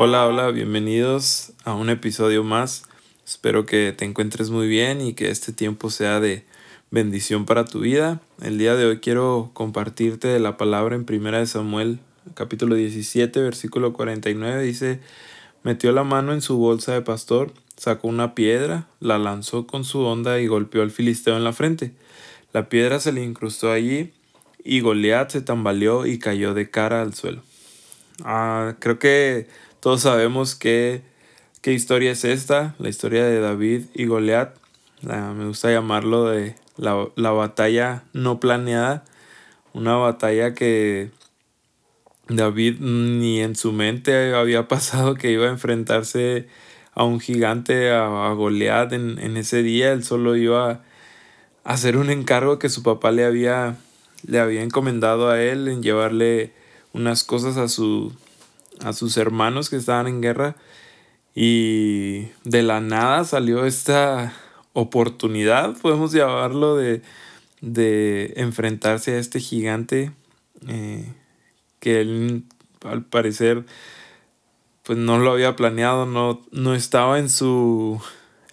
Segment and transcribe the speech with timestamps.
[0.00, 2.84] Hola, hola, bienvenidos a un episodio más.
[3.26, 6.44] Espero que te encuentres muy bien y que este tiempo sea de
[6.92, 8.20] bendición para tu vida.
[8.40, 11.98] El día de hoy quiero compartirte la palabra en Primera de Samuel,
[12.34, 14.62] capítulo 17, versículo 49.
[14.62, 15.00] Dice,
[15.64, 20.02] metió la mano en su bolsa de pastor, sacó una piedra, la lanzó con su
[20.02, 21.90] onda y golpeó al filisteo en la frente.
[22.52, 24.12] La piedra se le incrustó allí
[24.62, 27.42] y Goliat se tambaleó y cayó de cara al suelo.
[28.24, 29.48] Ah, creo que
[29.80, 31.02] todos sabemos qué,
[31.62, 34.56] qué historia es esta, la historia de David y Goliat.
[35.02, 39.04] me gusta llamarlo de la, la batalla no planeada,
[39.72, 41.10] una batalla que
[42.28, 46.48] David ni en su mente había pasado que iba a enfrentarse
[46.94, 49.92] a un gigante, a, a Goliat en, en, ese día.
[49.92, 50.80] Él solo iba a
[51.62, 53.76] hacer un encargo que su papá le había,
[54.26, 56.52] le había encomendado a él en llevarle
[56.92, 58.12] unas cosas a su,
[58.80, 60.56] a sus hermanos que estaban en guerra
[61.34, 64.32] y de la nada salió esta
[64.72, 67.02] oportunidad, podemos llamarlo, de,
[67.60, 70.12] de enfrentarse a este gigante
[70.66, 71.12] eh,
[71.80, 72.44] que él
[72.84, 73.64] al parecer
[74.88, 78.00] pues no lo había planeado, no, no estaba en su,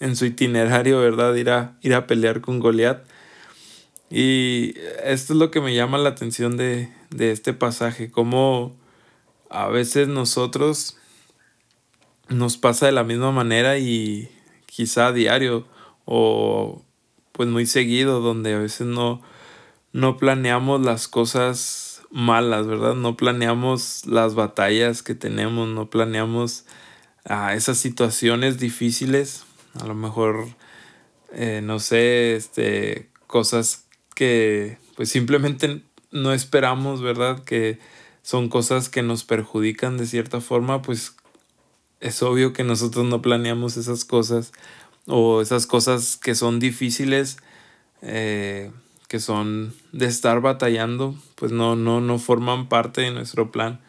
[0.02, 1.34] en su itinerario, ¿verdad?
[1.36, 3.06] Ir a, ir a pelear con Goliat.
[4.10, 4.74] Y
[5.06, 8.76] esto es lo que me llama la atención de, de este pasaje, cómo
[9.50, 10.98] a veces nosotros
[12.30, 14.30] nos pasa de la misma manera y
[14.66, 15.66] quizá a diario
[16.06, 16.82] o
[17.32, 19.22] pues muy seguido donde a veces no,
[19.92, 22.96] no planeamos las cosas malas, ¿verdad?
[22.96, 26.66] No planeamos las batallas que tenemos, no planeamos
[27.26, 29.44] ah, esas situaciones difíciles,
[29.80, 30.48] a lo mejor,
[31.34, 33.86] eh, no sé, este, cosas
[34.16, 37.44] que pues simplemente no esperamos, ¿verdad?
[37.44, 37.80] Que
[38.26, 41.16] son cosas que nos perjudican de cierta forma, pues
[42.00, 44.52] es obvio que nosotros no planeamos esas cosas
[45.06, 47.38] o esas cosas que son difíciles,
[48.02, 48.72] eh,
[49.10, 53.80] que son de estar batallando, pues no, no, no forman parte de nuestro plan.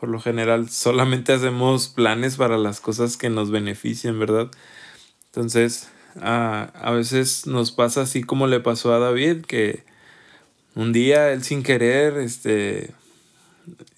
[0.00, 4.50] Por lo general solamente hacemos planes para las cosas que nos benefician, ¿verdad?
[5.26, 5.88] Entonces,
[6.20, 9.84] a, a veces nos pasa así como le pasó a David, que
[10.74, 12.97] un día él sin querer, este,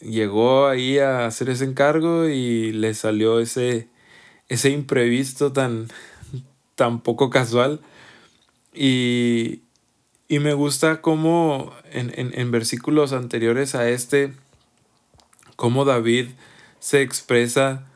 [0.00, 3.88] llegó ahí a hacer ese encargo y le salió ese,
[4.48, 5.88] ese imprevisto tan,
[6.74, 7.80] tan poco casual.
[8.74, 9.62] Y,
[10.28, 14.32] y me gusta cómo en, en, en, versículos anteriores a este,
[15.56, 16.28] cómo David
[16.78, 17.86] se expresa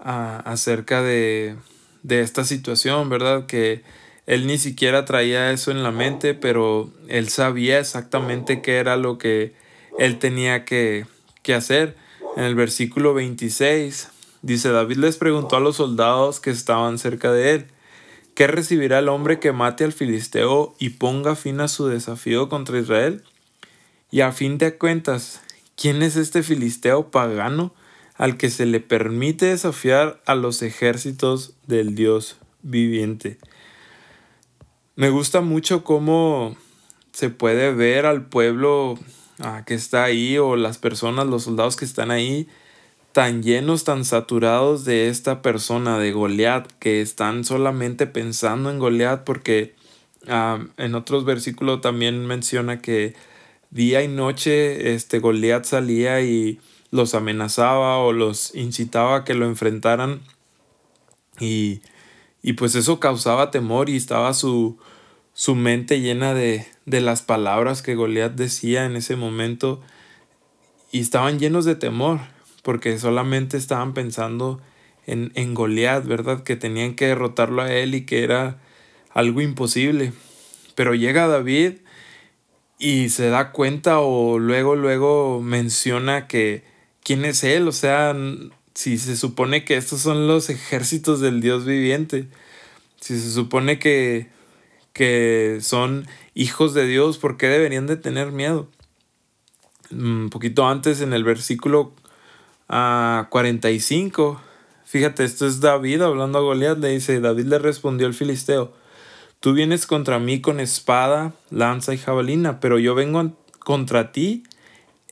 [0.00, 1.56] a, acerca de,
[2.02, 3.46] de esta situación, ¿verdad?
[3.46, 3.82] Que
[4.26, 9.18] él ni siquiera traía eso en la mente, pero él sabía exactamente qué era lo
[9.18, 9.54] que
[9.98, 11.06] él tenía que,
[11.44, 11.96] qué hacer.
[12.36, 14.08] En el versículo 26
[14.42, 17.66] dice, David les preguntó a los soldados que estaban cerca de él,
[18.34, 22.80] ¿qué recibirá el hombre que mate al filisteo y ponga fin a su desafío contra
[22.80, 23.22] Israel?
[24.10, 25.40] Y a fin de cuentas,
[25.76, 27.72] ¿quién es este filisteo pagano
[28.16, 33.38] al que se le permite desafiar a los ejércitos del Dios viviente?
[34.96, 36.56] Me gusta mucho cómo
[37.12, 38.96] se puede ver al pueblo
[39.66, 42.48] que está ahí o las personas, los soldados que están ahí,
[43.12, 49.24] tan llenos, tan saturados de esta persona, de Goliat, que están solamente pensando en Goliat
[49.24, 49.74] porque
[50.26, 53.14] en otros versículos también menciona que
[53.70, 59.46] día y noche este Goliat salía y los amenazaba o los incitaba a que lo
[59.46, 60.20] enfrentaran.
[61.40, 61.82] Y,
[62.42, 64.78] y pues eso causaba temor y estaba su,
[65.32, 69.80] su mente llena de, de las palabras que Goliat decía en ese momento
[70.92, 72.20] y estaban llenos de temor
[72.62, 74.60] porque solamente estaban pensando
[75.06, 76.42] en, en Goliat, ¿verdad?
[76.42, 78.58] Que tenían que derrotarlo a él y que era
[79.12, 80.12] algo imposible.
[80.74, 81.74] Pero llega David
[82.78, 86.64] y se da cuenta o luego, luego menciona que
[87.02, 88.16] quién es él, o sea,
[88.74, 92.28] si se supone que estos son los ejércitos del Dios viviente,
[93.00, 94.28] si se supone que
[94.94, 98.68] que son hijos de Dios, ¿por qué deberían de tener miedo?
[99.90, 101.92] Un poquito antes en el versículo
[102.68, 104.44] 45, ah,
[104.86, 108.72] fíjate, esto es David hablando a Goliat, le dice, David le respondió al filisteo,
[109.40, 114.44] tú vienes contra mí con espada, lanza y jabalina, pero yo vengo contra ti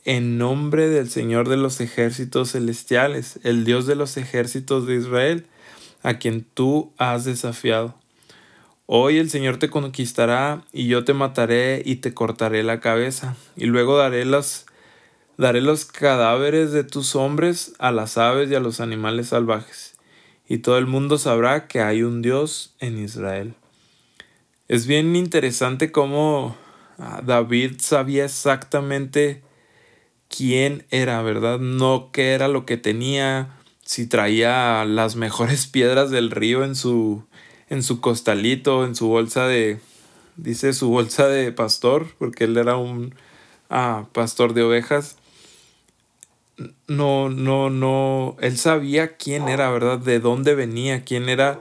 [0.05, 5.45] en nombre del Señor de los ejércitos celestiales, el Dios de los ejércitos de Israel,
[6.03, 7.95] a quien tú has desafiado.
[8.85, 13.65] Hoy el Señor te conquistará y yo te mataré y te cortaré la cabeza y
[13.65, 14.65] luego daré las
[15.37, 19.95] Daré los cadáveres de tus hombres a las aves y a los animales salvajes,
[20.47, 23.55] y todo el mundo sabrá que hay un Dios en Israel.
[24.67, 26.55] Es bien interesante cómo
[26.99, 29.41] ah, David sabía exactamente
[30.29, 31.57] quién era, ¿verdad?
[31.57, 37.25] No qué era lo que tenía, si traía las mejores piedras del río en su
[37.69, 39.79] en su costalito, en su bolsa de
[40.35, 43.13] dice su bolsa de pastor, porque él era un
[43.69, 45.17] ah, pastor de ovejas
[46.87, 49.99] no, no, no, él sabía quién era, ¿verdad?
[49.99, 51.59] De dónde venía, quién era.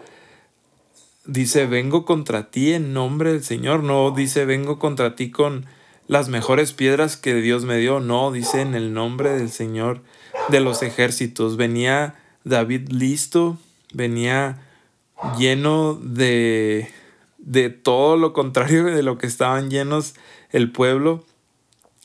[1.24, 3.82] Dice, vengo contra ti en nombre del Señor.
[3.82, 5.66] No dice, vengo contra ti con
[6.08, 8.00] las mejores piedras que Dios me dio.
[8.00, 10.02] No, dice en el nombre del Señor
[10.48, 11.56] de los ejércitos.
[11.56, 13.58] Venía David listo,
[13.94, 14.66] venía
[15.38, 16.88] lleno de,
[17.38, 20.14] de todo lo contrario de lo que estaban llenos
[20.50, 21.24] el pueblo.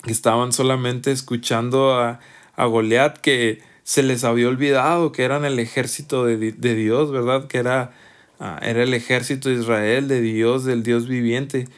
[0.06, 2.20] Estaban solamente escuchando a,
[2.56, 7.48] a Goliat que se les había olvidado que eran el ejército de, Dios, ¿verdad?
[7.48, 7.94] Que era,
[8.38, 11.70] ah, era el ejército de Israel, de Dios, del Dios viviente.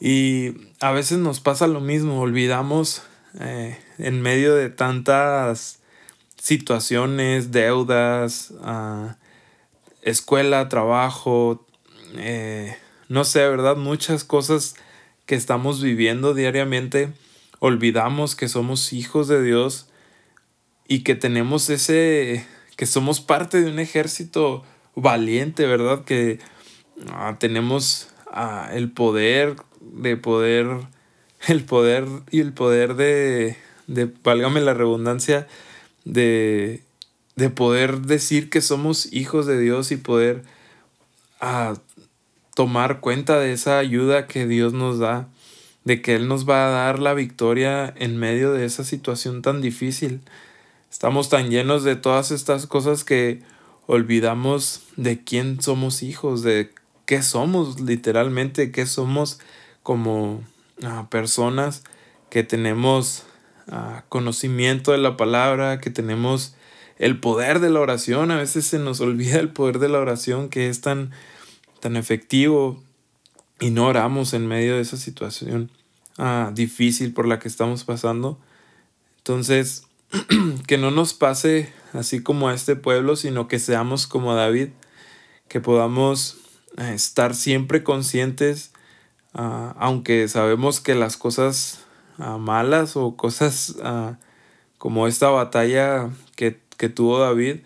[0.00, 3.02] Y a veces nos pasa lo mismo, olvidamos
[3.38, 5.78] eh, en medio de tantas
[6.36, 9.16] situaciones, deudas, ah,
[10.02, 11.66] escuela, trabajo,
[12.16, 12.76] eh,
[13.08, 13.76] no sé, ¿verdad?
[13.76, 14.74] Muchas cosas
[15.26, 17.12] que estamos viviendo diariamente,
[17.58, 19.88] olvidamos que somos hijos de Dios
[20.88, 24.64] y que tenemos ese, que somos parte de un ejército
[24.94, 26.04] valiente, ¿verdad?
[26.04, 26.40] Que
[27.12, 30.66] ah, tenemos ah, el poder de poder,
[31.48, 33.56] el poder y el poder de,
[33.86, 35.46] de válgame la redundancia,
[36.04, 36.82] de,
[37.40, 40.42] de poder decir que somos hijos de Dios y poder
[41.40, 41.72] ah,
[42.54, 45.26] tomar cuenta de esa ayuda que Dios nos da,
[45.84, 49.62] de que Él nos va a dar la victoria en medio de esa situación tan
[49.62, 50.20] difícil.
[50.90, 53.40] Estamos tan llenos de todas estas cosas que
[53.86, 56.74] olvidamos de quién somos hijos, de
[57.06, 59.40] qué somos literalmente, qué somos
[59.82, 60.42] como
[60.82, 61.84] ah, personas
[62.28, 63.24] que tenemos
[63.66, 66.54] ah, conocimiento de la palabra, que tenemos
[67.00, 68.30] el poder de la oración.
[68.30, 71.10] A veces se nos olvida el poder de la oración que es tan,
[71.80, 72.80] tan efectivo
[73.58, 75.70] y no oramos en medio de esa situación
[76.18, 78.38] ah, difícil por la que estamos pasando.
[79.18, 79.84] Entonces,
[80.66, 84.68] que no nos pase así como a este pueblo, sino que seamos como David,
[85.48, 86.36] que podamos
[86.76, 88.72] eh, estar siempre conscientes,
[89.32, 91.80] ah, aunque sabemos que las cosas
[92.18, 94.18] ah, malas o cosas ah,
[94.76, 96.10] como esta batalla
[96.80, 97.56] que, tuvo David,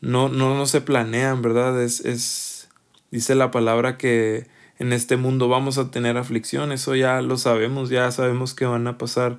[0.00, 1.82] no, no, no se planean, ¿verdad?
[1.82, 2.68] Es, es,
[3.10, 4.46] dice la palabra que
[4.78, 8.86] en este mundo vamos a tener aflicción, eso ya lo sabemos, ya sabemos que van
[8.86, 9.38] a pasar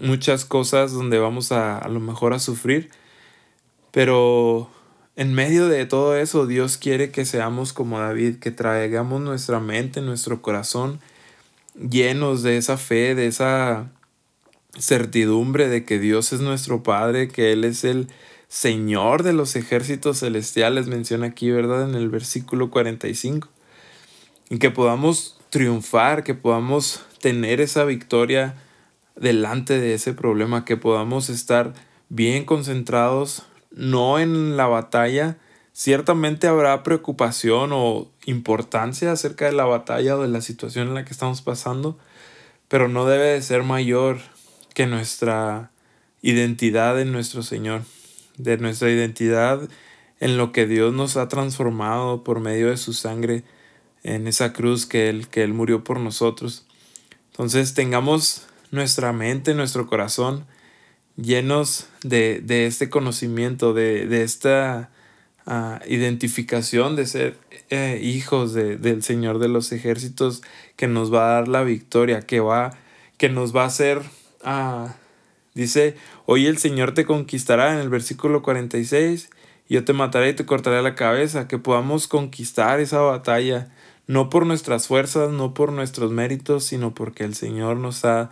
[0.00, 2.90] muchas cosas donde vamos a a lo mejor a sufrir,
[3.90, 4.70] pero
[5.16, 10.00] en medio de todo eso Dios quiere que seamos como David, que traigamos nuestra mente,
[10.00, 11.00] nuestro corazón
[11.74, 13.90] llenos de esa fe, de esa
[14.78, 18.08] certidumbre de que Dios es nuestro Padre, que Él es el
[18.52, 21.88] Señor de los ejércitos celestiales, menciona aquí, ¿verdad?
[21.88, 23.48] En el versículo 45.
[24.50, 28.54] Y que podamos triunfar, que podamos tener esa victoria
[29.16, 31.72] delante de ese problema, que podamos estar
[32.10, 35.38] bien concentrados, no en la batalla.
[35.72, 41.06] Ciertamente habrá preocupación o importancia acerca de la batalla o de la situación en la
[41.06, 41.98] que estamos pasando,
[42.68, 44.18] pero no debe de ser mayor
[44.74, 45.70] que nuestra
[46.20, 47.80] identidad en nuestro Señor,
[48.36, 49.68] de nuestra identidad
[50.20, 53.44] en lo que Dios nos ha transformado por medio de su sangre
[54.02, 56.66] en esa cruz que Él, que él murió por nosotros.
[57.30, 60.44] Entonces tengamos nuestra mente, nuestro corazón
[61.16, 64.90] llenos de, de este conocimiento, de, de esta
[65.46, 67.36] uh, identificación de ser
[67.70, 70.42] eh, hijos de, del Señor de los ejércitos
[70.76, 72.78] que nos va a dar la victoria, que, va,
[73.18, 73.98] que nos va a hacer,
[74.44, 74.88] uh,
[75.54, 79.30] dice, hoy el Señor te conquistará en el versículo 46,
[79.68, 83.72] yo te mataré y te cortaré la cabeza, que podamos conquistar esa batalla,
[84.06, 88.30] no por nuestras fuerzas, no por nuestros méritos, sino porque el Señor nos ha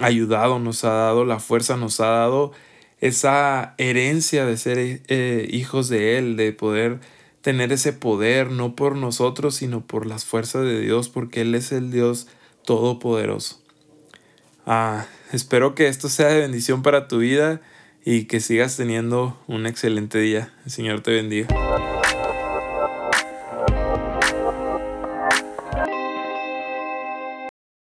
[0.00, 2.52] ayudado, nos ha dado la fuerza, nos ha dado
[3.00, 7.00] esa herencia de ser eh, hijos de Él, de poder
[7.40, 11.72] tener ese poder, no por nosotros, sino por las fuerzas de Dios, porque Él es
[11.72, 12.28] el Dios
[12.64, 13.60] todopoderoso.
[14.70, 17.62] Ah, espero que esto sea de bendición para tu vida
[18.04, 20.52] y que sigas teniendo un excelente día.
[20.66, 21.48] El Señor te bendiga.